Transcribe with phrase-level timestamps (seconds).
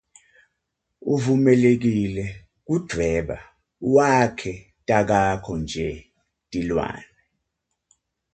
[1.13, 2.25] Uvumelekile
[2.65, 3.37] kudvweba
[3.93, 4.53] wakhe
[4.87, 5.89] takakho nje
[6.49, 7.07] tilwane.